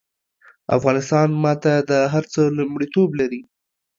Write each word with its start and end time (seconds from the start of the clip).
افغانستان 0.77 1.27
ماته 1.43 1.73
د 1.89 1.91
هر 2.13 2.23
څه 2.33 2.41
لومړيتوب 2.57 3.09
لري 3.19 3.41